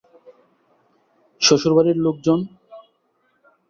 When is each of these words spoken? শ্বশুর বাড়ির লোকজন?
শ্বশুর 1.41 1.73
বাড়ির 1.77 1.97
লোকজন? 2.05 2.39